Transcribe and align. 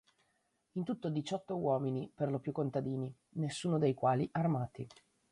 In 0.77 0.83
tutto 0.83 1.09
diciotto 1.11 1.57
uomini, 1.59 2.11
per 2.11 2.31
lo 2.31 2.39
più 2.39 2.51
contadini, 2.51 3.15
nessuno 3.33 3.77
dei 3.77 3.93
quali 3.93 4.27
armati. 4.31 4.87